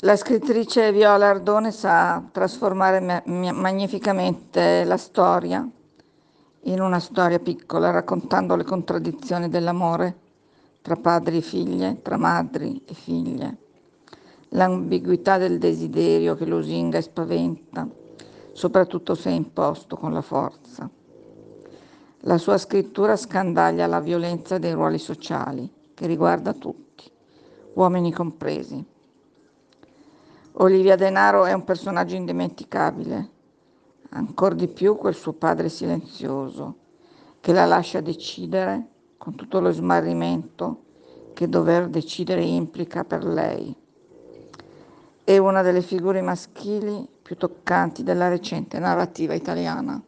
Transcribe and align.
La 0.00 0.14
scrittrice 0.14 0.92
Viola 0.92 1.28
Ardone 1.30 1.72
sa 1.72 2.22
trasformare 2.30 3.00
ma- 3.00 3.22
magnificamente 3.24 4.84
la 4.84 4.98
storia 4.98 5.66
in 6.64 6.80
una 6.82 6.98
storia 7.00 7.38
piccola, 7.38 7.88
raccontando 7.88 8.56
le 8.56 8.64
contraddizioni 8.64 9.48
dell'amore 9.48 10.18
tra 10.82 10.96
padri 10.96 11.38
e 11.38 11.40
figlie, 11.40 12.02
tra 12.02 12.18
madri 12.18 12.82
e 12.84 12.92
figlie, 12.92 13.56
l'ambiguità 14.50 15.38
del 15.38 15.58
desiderio 15.58 16.34
che 16.34 16.44
lusinga 16.44 16.98
e 16.98 17.02
spaventa, 17.02 17.88
soprattutto 18.52 19.14
se 19.14 19.30
è 19.30 19.32
imposto 19.32 19.96
con 19.96 20.12
la 20.12 20.20
forza. 20.20 20.90
La 22.20 22.36
sua 22.36 22.58
scrittura 22.58 23.16
scandaglia 23.16 23.86
la 23.86 24.00
violenza 24.00 24.58
dei 24.58 24.72
ruoli 24.72 24.98
sociali, 24.98 25.72
che 25.94 26.06
riguarda 26.06 26.52
tutti, 26.52 27.10
uomini 27.72 28.12
compresi. 28.12 28.94
Olivia 30.58 30.96
Denaro 30.96 31.44
è 31.44 31.52
un 31.52 31.64
personaggio 31.64 32.14
indimenticabile, 32.14 33.30
ancor 34.10 34.54
di 34.54 34.68
più 34.68 34.96
quel 34.96 35.14
suo 35.14 35.34
padre 35.34 35.68
silenzioso, 35.68 36.76
che 37.40 37.52
la 37.52 37.66
lascia 37.66 38.00
decidere 38.00 38.86
con 39.18 39.34
tutto 39.34 39.60
lo 39.60 39.70
smarrimento 39.70 40.84
che 41.34 41.46
dover 41.46 41.88
decidere 41.88 42.42
implica 42.42 43.04
per 43.04 43.22
lei. 43.24 43.76
È 45.22 45.36
una 45.36 45.60
delle 45.60 45.82
figure 45.82 46.22
maschili 46.22 47.06
più 47.20 47.36
toccanti 47.36 48.02
della 48.02 48.28
recente 48.28 48.78
narrativa 48.78 49.34
italiana. 49.34 50.02